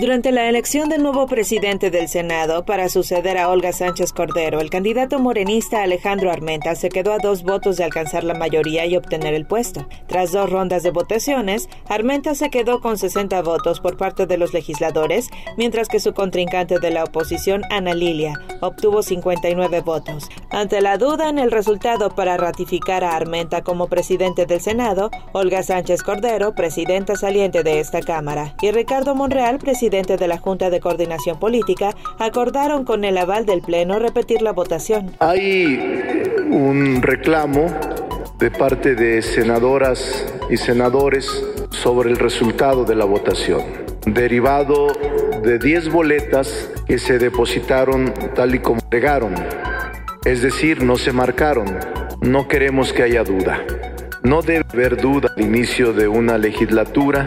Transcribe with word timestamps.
Durante 0.00 0.32
la 0.32 0.48
elección 0.48 0.88
del 0.88 1.02
nuevo 1.02 1.26
presidente 1.26 1.90
del 1.90 2.08
Senado 2.08 2.64
para 2.64 2.88
suceder 2.88 3.36
a 3.36 3.50
Olga 3.50 3.70
Sánchez 3.70 4.14
Cordero, 4.14 4.58
el 4.60 4.70
candidato 4.70 5.18
morenista 5.18 5.82
Alejandro 5.82 6.30
Armenta 6.30 6.74
se 6.74 6.88
quedó 6.88 7.12
a 7.12 7.18
dos 7.18 7.42
votos 7.42 7.76
de 7.76 7.84
alcanzar 7.84 8.24
la 8.24 8.32
mayoría 8.32 8.86
y 8.86 8.96
obtener 8.96 9.34
el 9.34 9.44
puesto. 9.44 9.86
Tras 10.06 10.32
dos 10.32 10.48
rondas 10.48 10.84
de 10.84 10.90
votaciones, 10.90 11.68
Armenta 11.86 12.34
se 12.34 12.48
quedó 12.48 12.80
con 12.80 12.96
60 12.96 13.42
votos 13.42 13.80
por 13.80 13.98
parte 13.98 14.24
de 14.24 14.38
los 14.38 14.54
legisladores, 14.54 15.28
mientras 15.58 15.86
que 15.86 16.00
su 16.00 16.14
contrincante 16.14 16.78
de 16.78 16.90
la 16.90 17.04
oposición, 17.04 17.60
Ana 17.68 17.92
Lilia, 17.92 18.40
obtuvo 18.62 19.02
59 19.02 19.82
votos. 19.82 20.30
Ante 20.48 20.80
la 20.80 20.96
duda 20.96 21.28
en 21.28 21.38
el 21.38 21.50
resultado 21.50 22.08
para 22.14 22.38
ratificar 22.38 23.04
a 23.04 23.16
Armenta 23.16 23.60
como 23.60 23.88
presidente 23.88 24.46
del 24.46 24.62
Senado, 24.62 25.10
Olga 25.32 25.62
Sánchez 25.62 26.02
Cordero, 26.02 26.54
presidenta 26.54 27.16
saliente 27.16 27.62
de 27.62 27.80
esta 27.80 28.00
Cámara, 28.00 28.54
y 28.62 28.70
Ricardo 28.70 29.14
Monreal, 29.14 29.58
presidente 29.58 29.89
de 29.90 30.28
la 30.28 30.38
Junta 30.38 30.70
de 30.70 30.78
Coordinación 30.78 31.38
Política, 31.40 31.90
acordaron 32.18 32.84
con 32.84 33.04
el 33.04 33.18
aval 33.18 33.44
del 33.44 33.60
Pleno 33.60 33.98
repetir 33.98 34.40
la 34.40 34.52
votación. 34.52 35.16
Hay 35.18 35.76
un 36.48 37.02
reclamo 37.02 37.66
de 38.38 38.52
parte 38.52 38.94
de 38.94 39.20
senadoras 39.20 40.24
y 40.48 40.56
senadores 40.56 41.26
sobre 41.70 42.10
el 42.10 42.18
resultado 42.18 42.84
de 42.84 42.94
la 42.94 43.04
votación, 43.04 43.62
derivado 44.06 44.86
de 45.42 45.58
10 45.58 45.90
boletas 45.90 46.70
que 46.86 46.98
se 46.98 47.18
depositaron 47.18 48.14
tal 48.36 48.54
y 48.54 48.60
como 48.60 48.80
llegaron, 48.92 49.34
es 50.24 50.40
decir, 50.42 50.84
no 50.84 50.96
se 50.96 51.12
marcaron. 51.12 51.78
No 52.20 52.46
queremos 52.46 52.92
que 52.92 53.02
haya 53.02 53.24
duda. 53.24 53.64
No 54.22 54.42
debe 54.42 54.66
haber 54.72 55.00
duda 55.00 55.32
al 55.34 55.42
inicio 55.42 55.94
de 55.94 56.06
una 56.06 56.36
legislatura 56.36 57.26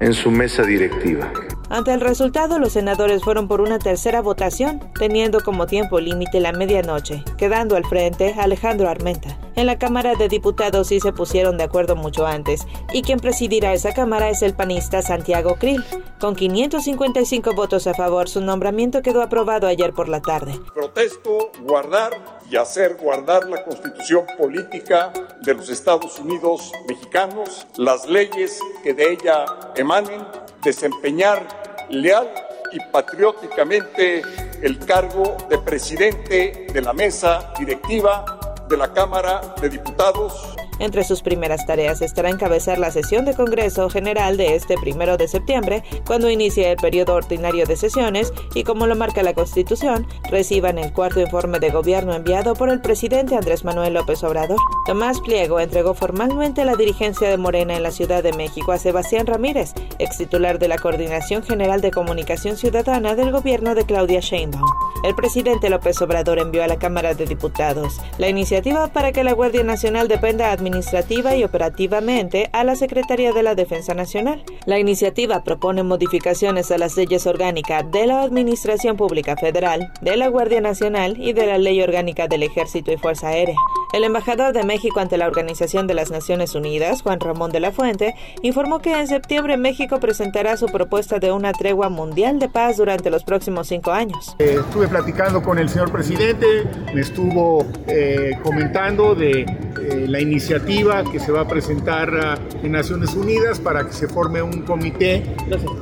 en 0.00 0.14
su 0.14 0.30
mesa 0.30 0.62
directiva. 0.62 1.30
Ante 1.70 1.92
el 1.92 2.00
resultado, 2.00 2.58
los 2.58 2.72
senadores 2.72 3.24
fueron 3.24 3.48
por 3.48 3.60
una 3.60 3.78
tercera 3.78 4.20
votación, 4.20 4.80
teniendo 4.98 5.40
como 5.40 5.66
tiempo 5.66 5.98
límite 5.98 6.40
la 6.40 6.52
medianoche, 6.52 7.24
quedando 7.38 7.76
al 7.76 7.84
frente 7.84 8.34
Alejandro 8.38 8.88
Armenta. 8.88 9.38
En 9.56 9.66
la 9.66 9.78
Cámara 9.78 10.14
de 10.14 10.28
Diputados 10.28 10.88
sí 10.88 11.00
se 11.00 11.12
pusieron 11.12 11.56
de 11.56 11.64
acuerdo 11.64 11.96
mucho 11.96 12.26
antes, 12.26 12.66
y 12.92 13.02
quien 13.02 13.18
presidirá 13.18 13.72
esa 13.72 13.94
Cámara 13.94 14.28
es 14.28 14.42
el 14.42 14.54
panista 14.54 15.00
Santiago 15.00 15.56
Krill. 15.56 15.84
Con 16.20 16.34
555 16.36 17.54
votos 17.54 17.86
a 17.86 17.94
favor, 17.94 18.28
su 18.28 18.40
nombramiento 18.40 19.02
quedó 19.02 19.22
aprobado 19.22 19.66
ayer 19.66 19.92
por 19.92 20.08
la 20.08 20.20
tarde. 20.20 20.58
Protesto 20.74 21.50
guardar 21.62 22.12
y 22.50 22.56
hacer 22.56 22.96
guardar 22.96 23.48
la 23.48 23.64
constitución 23.64 24.24
política 24.38 25.12
de 25.42 25.54
los 25.54 25.68
Estados 25.68 26.18
Unidos 26.18 26.72
mexicanos, 26.88 27.66
las 27.76 28.08
leyes 28.08 28.60
que 28.82 28.92
de 28.92 29.12
ella 29.12 29.44
emanen, 29.76 30.26
desempeñar 30.64 31.46
leal 31.90 32.32
y 32.72 32.80
patrióticamente 32.90 34.22
el 34.62 34.78
cargo 34.78 35.36
de 35.48 35.58
presidente 35.58 36.66
de 36.72 36.80
la 36.80 36.92
mesa 36.92 37.52
directiva 37.58 38.56
de 38.68 38.76
la 38.76 38.92
Cámara 38.92 39.54
de 39.60 39.68
Diputados 39.68 40.53
entre 40.78 41.04
sus 41.04 41.22
primeras 41.22 41.66
tareas 41.66 42.02
estará 42.02 42.30
encabezar 42.30 42.78
la 42.78 42.90
sesión 42.90 43.24
de 43.24 43.34
Congreso 43.34 43.88
General 43.90 44.36
de 44.36 44.54
este 44.54 44.76
primero 44.76 45.16
de 45.16 45.28
septiembre, 45.28 45.82
cuando 46.06 46.30
inicie 46.30 46.70
el 46.70 46.76
periodo 46.76 47.14
ordinario 47.14 47.66
de 47.66 47.76
sesiones 47.76 48.32
y, 48.54 48.64
como 48.64 48.86
lo 48.86 48.96
marca 48.96 49.22
la 49.22 49.34
Constitución, 49.34 50.06
reciban 50.30 50.78
el 50.78 50.92
cuarto 50.92 51.20
informe 51.20 51.60
de 51.60 51.70
gobierno 51.70 52.14
enviado 52.14 52.54
por 52.54 52.70
el 52.70 52.80
presidente 52.80 53.36
Andrés 53.36 53.64
Manuel 53.64 53.94
López 53.94 54.22
Obrador. 54.24 54.58
Tomás 54.86 55.20
Pliego 55.20 55.60
entregó 55.60 55.94
formalmente 55.94 56.64
la 56.64 56.76
dirigencia 56.76 57.28
de 57.28 57.36
Morena 57.36 57.76
en 57.76 57.82
la 57.82 57.90
Ciudad 57.90 58.22
de 58.22 58.32
México 58.32 58.72
a 58.72 58.78
Sebastián 58.78 59.26
Ramírez, 59.26 59.72
ex 59.98 60.18
titular 60.18 60.58
de 60.58 60.68
la 60.68 60.78
Coordinación 60.78 61.42
General 61.42 61.80
de 61.80 61.90
Comunicación 61.90 62.56
Ciudadana 62.56 63.14
del 63.14 63.30
gobierno 63.30 63.74
de 63.74 63.84
Claudia 63.84 64.20
Sheinbaum. 64.20 64.64
El 65.04 65.14
presidente 65.14 65.68
López 65.68 66.00
Obrador 66.00 66.38
envió 66.38 66.64
a 66.64 66.66
la 66.66 66.78
Cámara 66.78 67.14
de 67.14 67.26
Diputados 67.26 68.00
la 68.18 68.28
iniciativa 68.28 68.88
para 68.88 69.12
que 69.12 69.24
la 69.24 69.32
Guardia 69.32 69.62
Nacional 69.62 70.08
dependa 70.08 70.52
administrativa 70.64 71.36
y 71.36 71.44
operativamente 71.44 72.48
a 72.52 72.64
la 72.64 72.74
Secretaría 72.74 73.32
de 73.32 73.42
la 73.42 73.54
Defensa 73.54 73.92
Nacional. 73.92 74.42
La 74.64 74.78
iniciativa 74.78 75.44
propone 75.44 75.82
modificaciones 75.82 76.70
a 76.70 76.78
las 76.78 76.96
leyes 76.96 77.26
orgánicas 77.26 77.84
de 77.90 78.06
la 78.06 78.22
Administración 78.22 78.96
Pública 78.96 79.36
Federal, 79.36 79.92
de 80.00 80.16
la 80.16 80.28
Guardia 80.28 80.62
Nacional 80.62 81.16
y 81.18 81.34
de 81.34 81.46
la 81.46 81.58
Ley 81.58 81.82
Orgánica 81.82 82.28
del 82.28 82.44
Ejército 82.44 82.90
y 82.92 82.96
Fuerza 82.96 83.28
Aérea. 83.28 83.56
El 83.92 84.04
embajador 84.04 84.54
de 84.54 84.64
México 84.64 85.00
ante 85.00 85.18
la 85.18 85.26
Organización 85.26 85.86
de 85.86 85.94
las 85.94 86.10
Naciones 86.10 86.54
Unidas, 86.54 87.02
Juan 87.02 87.20
Ramón 87.20 87.52
de 87.52 87.60
la 87.60 87.70
Fuente, 87.70 88.14
informó 88.42 88.80
que 88.80 88.98
en 88.98 89.06
septiembre 89.06 89.56
México 89.56 90.00
presentará 90.00 90.56
su 90.56 90.66
propuesta 90.66 91.18
de 91.18 91.30
una 91.30 91.52
tregua 91.52 91.90
mundial 91.90 92.38
de 92.38 92.48
paz 92.48 92.78
durante 92.78 93.10
los 93.10 93.22
próximos 93.22 93.68
cinco 93.68 93.92
años. 93.92 94.34
Eh, 94.38 94.56
estuve 94.58 94.88
platicando 94.88 95.42
con 95.42 95.58
el 95.58 95.68
señor 95.68 95.92
presidente, 95.92 96.64
me 96.92 97.02
estuvo 97.02 97.64
eh, 97.86 98.32
comentando 98.42 99.14
de 99.14 99.44
eh, 99.90 100.06
la 100.08 100.20
iniciativa 100.20 101.04
que 101.04 101.20
se 101.20 101.32
va 101.32 101.42
a 101.42 101.48
presentar 101.48 102.10
ah, 102.14 102.38
en 102.62 102.72
Naciones 102.72 103.14
Unidas 103.14 103.60
para 103.60 103.86
que 103.86 103.92
se 103.92 104.08
forme 104.08 104.42
un 104.42 104.62
comité 104.62 105.22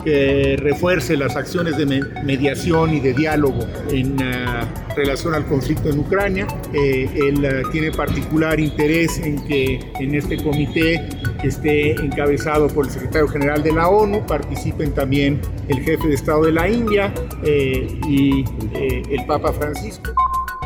que 0.05 0.57
refuerce 0.59 1.17
las 1.17 1.37
acciones 1.37 1.77
de 1.77 1.87
mediación 2.25 2.95
y 2.95 3.01
de 3.01 3.13
diálogo 3.13 3.61
en 3.91 4.21
ah, 4.23 4.67
relación 4.97 5.35
al 5.35 5.47
conflicto 5.47 5.89
en 5.89 5.99
Ucrania. 5.99 6.47
Eh, 6.73 7.09
él 7.15 7.45
ah, 7.47 7.69
tiene 7.71 7.91
particular 7.93 8.61
interés 8.61 9.19
en 9.19 9.45
que 9.47 9.81
en 9.99 10.15
este 10.15 10.37
comité 10.43 11.09
que 11.41 11.49
esté 11.49 11.93
encabezado 11.93 12.69
por 12.69 12.87
el 12.87 12.91
secretario 12.93 13.29
general 13.29 13.63
de 13.63 13.73
la 13.73 13.89
ONU 13.89 14.25
participen 14.27 14.93
también 14.93 15.41
el 15.69 15.81
jefe 15.81 16.09
de 16.09 16.15
Estado 16.15 16.45
de 16.45 16.53
la 16.53 16.69
India 16.69 17.13
eh, 17.45 17.87
y 18.07 18.45
eh, 18.75 19.03
el 19.11 19.27
Papa 19.27 19.53
Francisco. 19.53 20.13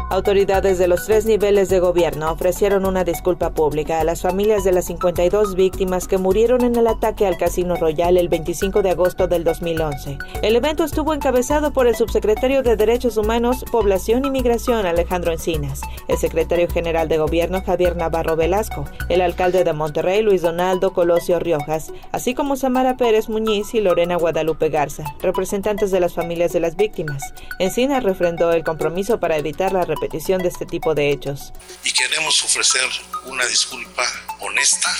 Autoridades 0.09 0.78
de 0.78 0.87
los 0.87 1.05
tres 1.05 1.27
niveles 1.27 1.69
de 1.69 1.81
gobierno 1.81 2.31
ofrecieron 2.31 2.87
una 2.87 3.03
disculpa 3.03 3.50
pública 3.50 3.99
a 3.99 4.05
las 4.05 4.22
familias 4.22 4.62
de 4.62 4.71
las 4.71 4.84
52 4.84 5.56
víctimas 5.56 6.06
que 6.06 6.17
murieron 6.17 6.62
en 6.62 6.77
el 6.77 6.87
ataque 6.87 7.27
al 7.27 7.37
Casino 7.37 7.75
Royal 7.75 8.16
el 8.16 8.28
25 8.28 8.83
de 8.83 8.91
agosto 8.91 9.27
del 9.27 9.43
2011. 9.43 10.16
El 10.43 10.55
evento 10.55 10.84
estuvo 10.84 11.12
encabezado 11.12 11.72
por 11.72 11.89
el 11.89 11.97
subsecretario 11.97 12.62
de 12.62 12.77
Derechos 12.77 13.16
Humanos, 13.16 13.65
Población 13.72 14.25
y 14.25 14.31
Migración, 14.31 14.87
Alejandro 14.87 15.33
Encinas, 15.33 15.81
el 16.06 16.19
secretario 16.19 16.69
general 16.71 17.09
de 17.09 17.19
gobierno, 17.19 17.65
Javier 17.66 17.97
Navarro 17.97 18.37
Velasco, 18.37 18.84
el 19.09 19.21
alcalde 19.21 19.65
de 19.65 19.72
Monterrey, 19.72 20.22
Luis 20.22 20.41
Donaldo 20.41 20.93
Colosio 20.93 21.41
Riojas, 21.41 21.93
así 22.12 22.33
como 22.33 22.55
Samara 22.55 22.97
Pérez 22.97 23.28
Muñiz 23.28 23.75
y 23.75 23.81
Lorena 23.81 24.15
Guadalupe 24.15 24.69
Garza, 24.69 25.03
representantes 25.21 25.91
de 25.91 25.99
las 25.99 26.15
familias 26.15 26.53
de 26.53 26.61
las 26.61 26.77
víctimas. 26.77 27.34
Encinas 27.59 28.05
refrendó 28.05 28.53
el 28.53 28.62
compromiso 28.62 29.19
para 29.19 29.37
evitar 29.37 29.72
la 29.72 29.84
repetición 29.97 30.43
de 30.43 30.49
este 30.49 30.67
tipo 30.67 30.95
de 30.95 31.11
hechos. 31.11 31.53
Y 31.84 31.93
queremos 31.93 32.43
ofrecer 32.45 32.87
una 33.25 33.47
disculpa 33.47 34.05
honesta 34.41 34.91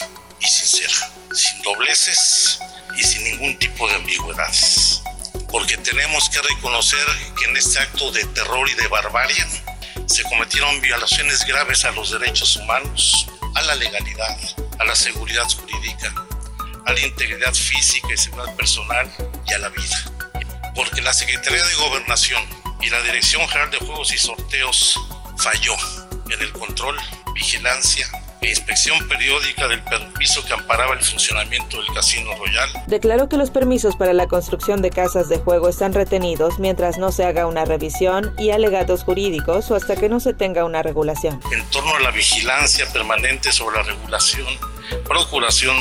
y 0.41 0.47
sincera, 0.47 1.13
sin 1.33 1.63
dobleces 1.63 2.59
y 2.97 3.03
sin 3.03 3.25
ningún 3.25 3.59
tipo 3.59 3.87
de 3.89 3.95
ambigüedades. 3.97 5.03
Porque 5.51 5.77
tenemos 5.79 6.29
que 6.31 6.41
reconocer 6.41 7.07
que 7.39 7.45
en 7.45 7.57
este 7.57 7.79
acto 7.79 8.11
de 8.11 8.25
terror 8.27 8.69
y 8.69 8.75
de 8.75 8.89
barbarie 8.89 9.45
se 10.07 10.23
cometieron 10.25 10.81
violaciones 10.81 11.45
graves 11.45 11.85
a 11.85 11.91
los 11.93 12.11
derechos 12.11 12.57
humanos, 12.57 13.27
a 13.55 13.63
la 13.63 13.75
legalidad, 13.75 14.39
a 14.79 14.85
la 14.85 14.95
seguridad 14.95 15.47
jurídica, 15.49 16.15
a 16.87 16.93
la 16.93 17.01
integridad 17.01 17.55
física 17.55 18.09
y 18.13 18.17
seguridad 18.17 18.55
personal 18.57 19.13
y 19.47 19.53
a 19.53 19.59
la 19.59 19.69
vida. 19.69 20.13
Porque 20.75 21.01
la 21.01 21.13
Secretaría 21.13 21.65
de 21.65 21.75
Gobernación 21.75 22.45
y 22.81 22.91
la 22.91 23.01
Dirección 23.03 23.47
General 23.49 23.71
de 23.71 23.79
Juegos 23.79 24.13
y 24.13 24.19
Sorteos 24.19 25.01
falló 25.37 25.75
en 26.31 26.41
el 26.41 26.53
control, 26.53 26.97
vigilancia 27.35 28.07
e 28.41 28.51
inspección 28.51 29.07
periódica 29.09 29.67
del 29.69 29.83
permiso 29.83 30.45
que 30.45 30.53
amparaba 30.53 30.95
el 30.95 31.03
funcionamiento 31.03 31.79
del 31.79 31.93
Casino 31.95 32.31
Royal. 32.37 32.69
Declaró 32.87 33.29
que 33.29 33.37
los 33.37 33.51
permisos 33.51 33.97
para 33.97 34.13
la 34.13 34.27
construcción 34.27 34.83
de 34.83 34.91
casas 34.91 35.29
de 35.29 35.39
juego 35.39 35.69
están 35.69 35.95
retenidos 35.95 36.59
mientras 36.59 36.99
no 36.99 37.13
se 37.13 37.25
haga 37.25 37.47
una 37.47 37.65
revisión 37.65 38.35
y 38.39 38.51
alegatos 38.51 39.05
jurídicos 39.05 39.71
o 39.71 39.75
hasta 39.75 39.97
que 39.97 40.09
no 40.09 40.21
se 40.21 40.35
tenga 40.35 40.65
una 40.65 40.83
regulación. 40.83 41.41
En 41.53 41.65
torno 41.71 41.95
a 41.97 42.01
la 42.01 42.11
vigilancia 42.11 42.91
permanente 42.93 43.53
sobre 43.53 43.79
la 43.79 43.83
regulación, 43.85 44.47
procuración 45.05 45.77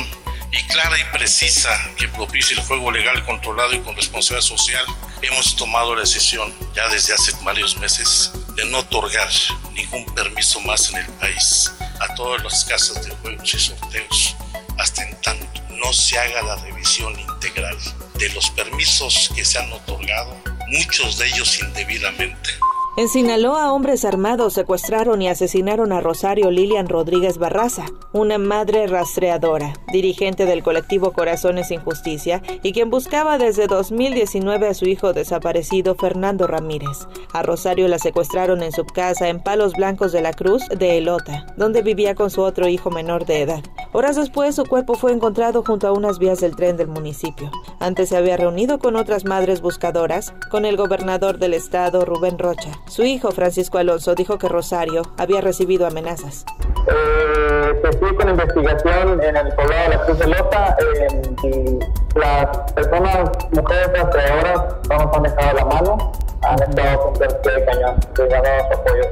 y 0.52 0.62
clara 0.68 0.96
y 0.98 1.16
precisa 1.16 1.70
que 1.96 2.08
propicie 2.08 2.56
el 2.56 2.62
juego 2.64 2.90
legal, 2.90 3.24
controlado 3.24 3.74
y 3.74 3.80
con 3.80 3.94
responsabilidad 3.96 4.46
social, 4.46 4.84
hemos 5.22 5.56
tomado 5.56 5.94
la 5.94 6.02
decisión 6.02 6.52
ya 6.74 6.88
desde 6.88 7.14
hace 7.14 7.32
varios 7.42 7.76
meses 7.78 8.32
de 8.54 8.64
no 8.66 8.78
otorgar 8.78 9.28
ningún 9.72 10.04
permiso 10.14 10.60
más 10.60 10.90
en 10.90 10.98
el 10.98 11.06
país 11.14 11.72
a 12.00 12.14
todas 12.14 12.42
las 12.42 12.64
casas 12.64 13.04
de 13.04 13.10
juegos 13.16 13.54
y 13.54 13.58
sorteos 13.58 14.36
hasta 14.78 15.02
en 15.02 15.20
tanto 15.20 15.60
no 15.70 15.92
se 15.92 16.18
haga 16.18 16.42
la 16.42 16.56
revisión 16.56 17.18
integral 17.18 17.76
de 18.18 18.28
los 18.30 18.50
permisos 18.50 19.30
que 19.34 19.44
se 19.44 19.58
han 19.58 19.72
otorgado, 19.72 20.36
muchos 20.68 21.18
de 21.18 21.26
ellos 21.26 21.58
indebidamente, 21.60 22.50
En 22.98 23.10
Sinaloa, 23.10 23.74
hombres 23.74 24.06
armados 24.06 24.54
secuestraron 24.54 25.20
y 25.20 25.28
asesinaron 25.28 25.92
a 25.92 26.00
Rosario 26.00 26.50
Lilian 26.50 26.88
Rodríguez 26.88 27.36
Barraza, 27.36 27.84
una 28.14 28.38
madre 28.38 28.86
rastreadora, 28.86 29.74
dirigente 29.92 30.46
del 30.46 30.62
colectivo 30.62 31.12
Corazones 31.12 31.68
sin 31.68 31.80
Justicia 31.80 32.40
y 32.62 32.72
quien 32.72 32.88
buscaba 32.88 33.36
desde 33.36 33.66
2019 33.66 34.68
a 34.68 34.72
su 34.72 34.86
hijo 34.86 35.12
desaparecido 35.12 35.94
Fernando 35.94 36.46
Ramírez. 36.46 37.06
A 37.34 37.42
Rosario 37.42 37.86
la 37.86 37.98
secuestraron 37.98 38.62
en 38.62 38.72
su 38.72 38.86
casa 38.86 39.28
en 39.28 39.42
Palos 39.42 39.74
Blancos 39.74 40.12
de 40.12 40.22
la 40.22 40.32
Cruz 40.32 40.66
de 40.68 40.96
Elota, 40.96 41.44
donde 41.58 41.82
vivía 41.82 42.14
con 42.14 42.30
su 42.30 42.40
otro 42.40 42.66
hijo 42.66 42.90
menor 42.90 43.26
de 43.26 43.42
edad. 43.42 43.62
Horas 43.96 44.16
después, 44.16 44.54
su 44.54 44.66
cuerpo 44.66 44.92
fue 44.92 45.10
encontrado 45.10 45.62
junto 45.62 45.88
a 45.88 45.92
unas 45.92 46.18
vías 46.18 46.38
del 46.40 46.54
tren 46.54 46.76
del 46.76 46.86
municipio. 46.86 47.50
Antes 47.80 48.10
se 48.10 48.18
había 48.18 48.36
reunido 48.36 48.78
con 48.78 48.94
otras 48.94 49.24
madres 49.24 49.62
buscadoras, 49.62 50.34
con 50.50 50.66
el 50.66 50.76
gobernador 50.76 51.38
del 51.38 51.54
estado, 51.54 52.04
Rubén 52.04 52.38
Rocha. 52.38 52.72
Su 52.88 53.04
hijo, 53.04 53.30
Francisco 53.30 53.78
Alonso, 53.78 54.14
dijo 54.14 54.36
que 54.36 54.50
Rosario 54.50 55.00
había 55.16 55.40
recibido 55.40 55.86
amenazas. 55.86 56.44
Eh, 56.88 57.80
pues 57.80 57.96
con 57.96 58.28
investigación 58.28 59.22
en 59.22 59.34
el 59.34 59.54
poblado 59.54 59.90
de 59.90 59.96
la 59.96 60.04
Cruz 60.04 60.18
de 60.18 60.26
Lota, 60.26 60.76
eh, 60.78 61.78
las 62.16 62.72
personas, 62.72 63.30
mujeres 63.52 63.92
rastreadoras, 63.94 64.60
no 64.90 64.98
nos 64.98 65.16
han 65.16 65.22
dejado 65.22 65.56
la 65.56 65.64
mano, 65.64 66.12
han 66.42 66.62
estado 66.62 67.00
con 67.00 67.14
de 67.14 67.64
cañón, 67.64 67.96
que 68.14 68.36
apoyo. 68.74 69.04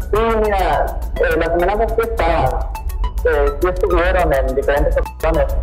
Sí, 0.00 0.38
mira, 0.42 0.98
eh, 1.16 1.36
las 1.36 1.48
amenazas 1.50 1.92
que 1.92 2.02
estaban, 2.04 2.58
eh, 3.24 3.52
sí 3.60 3.68
estuvieron 3.68 4.32
en 4.32 4.54
diferentes 4.54 4.96
ocasiones. 4.96 5.54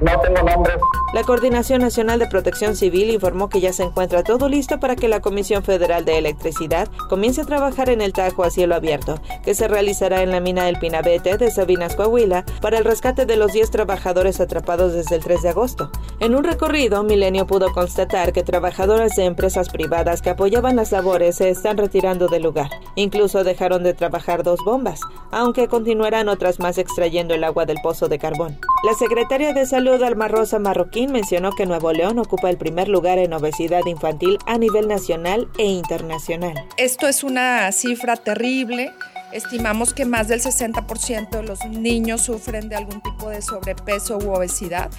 No 0.00 0.20
tengo 0.20 0.42
nombres. 0.42 0.76
La 1.14 1.22
Coordinación 1.22 1.80
Nacional 1.80 2.18
de 2.18 2.26
Protección 2.26 2.74
Civil 2.74 3.08
informó 3.08 3.48
que 3.48 3.60
ya 3.60 3.72
se 3.72 3.84
encuentra 3.84 4.24
todo 4.24 4.48
listo 4.48 4.80
para 4.80 4.96
que 4.96 5.06
la 5.06 5.20
Comisión 5.20 5.62
Federal 5.62 6.04
de 6.04 6.18
Electricidad 6.18 6.88
comience 7.08 7.42
a 7.42 7.44
trabajar 7.44 7.88
en 7.88 8.00
el 8.00 8.12
Tajo 8.12 8.42
a 8.42 8.50
cielo 8.50 8.74
abierto, 8.74 9.22
que 9.44 9.54
se 9.54 9.68
realizará 9.68 10.22
en 10.22 10.32
la 10.32 10.40
mina 10.40 10.64
del 10.64 10.80
Pinabete 10.80 11.36
de 11.36 11.52
Sabinas, 11.52 11.94
Coahuila, 11.94 12.44
para 12.60 12.78
el 12.78 12.84
rescate 12.84 13.26
de 13.26 13.36
los 13.36 13.52
10 13.52 13.70
trabajadores 13.70 14.40
atrapados 14.40 14.92
desde 14.92 15.14
el 15.14 15.22
3 15.22 15.42
de 15.42 15.48
agosto. 15.50 15.92
En 16.18 16.34
un 16.34 16.42
recorrido, 16.42 17.04
Milenio 17.04 17.46
pudo 17.46 17.72
constatar 17.72 18.32
que 18.32 18.42
trabajadores 18.42 19.14
de 19.14 19.26
empresas 19.26 19.68
privadas 19.68 20.20
que 20.20 20.30
apoyaban 20.30 20.74
las 20.74 20.90
labores 20.90 21.36
se 21.36 21.48
están 21.48 21.76
retirando 21.76 22.26
del 22.26 22.42
lugar. 22.42 22.70
Incluso 22.96 23.44
dejaron 23.44 23.84
de 23.84 23.94
trabajar 23.94 24.42
dos 24.42 24.58
bombas, 24.64 25.00
aunque 25.30 25.68
continuarán 25.68 26.28
otras 26.28 26.58
más 26.58 26.76
extrayendo 26.76 27.34
el 27.34 27.44
agua 27.44 27.66
del 27.66 27.78
pozo 27.84 28.08
de 28.08 28.18
carbón. 28.18 28.58
La 28.84 28.92
secretaria 28.92 29.54
de 29.54 29.64
Salud, 29.64 30.02
Alma 30.02 30.28
Rosa 30.28 30.58
Marroquín, 30.58 31.10
mencionó 31.10 31.52
que 31.52 31.64
Nuevo 31.64 31.90
León 31.94 32.18
ocupa 32.18 32.50
el 32.50 32.58
primer 32.58 32.86
lugar 32.86 33.16
en 33.16 33.32
obesidad 33.32 33.80
infantil 33.86 34.36
a 34.44 34.58
nivel 34.58 34.88
nacional 34.88 35.48
e 35.56 35.64
internacional. 35.64 36.52
Esto 36.76 37.08
es 37.08 37.24
una 37.24 37.72
cifra 37.72 38.16
terrible. 38.16 38.92
Estimamos 39.32 39.94
que 39.94 40.04
más 40.04 40.28
del 40.28 40.42
60% 40.42 41.30
de 41.30 41.42
los 41.44 41.64
niños 41.64 42.20
sufren 42.20 42.68
de 42.68 42.76
algún 42.76 43.00
tipo 43.00 43.30
de 43.30 43.40
sobrepeso 43.40 44.18
u 44.18 44.34
obesidad. 44.34 44.90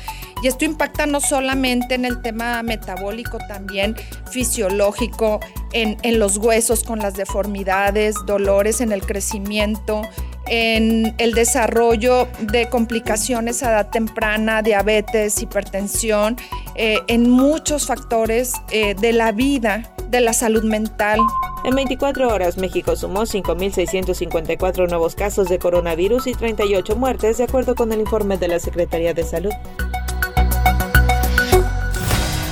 Y 0.42 0.48
esto 0.48 0.66
impacta 0.66 1.06
no 1.06 1.22
solamente 1.22 1.94
en 1.94 2.06
el 2.06 2.24
tema 2.24 2.64
metabólico, 2.64 3.38
también 3.48 3.96
fisiológico, 4.32 5.42
en, 5.74 5.98
en 6.02 6.18
los 6.18 6.38
huesos 6.38 6.84
con 6.84 6.98
las 6.98 7.14
deformidades, 7.14 8.16
dolores 8.26 8.82
en 8.82 8.92
el 8.92 9.06
crecimiento, 9.06 10.02
en 10.48 11.16
el 11.18 11.34
desarrollo 11.34 12.28
de 12.40 12.70
complicaciones 12.70 13.64
a 13.64 13.72
edad 13.72 13.90
temprana, 13.90 14.62
diabetes, 14.62 15.42
hipertensión, 15.42 16.38
eh, 16.76 17.00
en 17.08 17.30
muchos 17.30 17.88
factores 17.88 18.54
eh, 18.72 18.96
de 18.96 19.14
la 19.14 19.32
vida, 19.32 19.94
de 20.10 20.22
la 20.22 20.34
salud 20.34 20.64
mental. 20.64 21.20
En 21.64 21.74
24 21.74 22.28
horas, 22.28 22.58
México 22.58 22.96
sumó 22.96 23.22
5.654 23.22 24.88
nuevos 24.88 25.16
casos 25.16 25.50
de 25.50 25.58
coronavirus 25.58 26.28
y 26.28 26.34
38 26.34 26.96
muertes, 26.96 27.38
de 27.38 27.46
acuerdo 27.46 27.76
con 27.76 27.92
el 27.92 28.02
informe 28.02 28.38
de 28.38 28.48
la 28.48 28.60
Secretaría 28.60 29.14
de 29.14 29.24
Salud. 29.24 29.52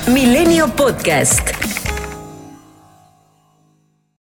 Milenio 0.08 0.68
Podcast. 0.68 1.63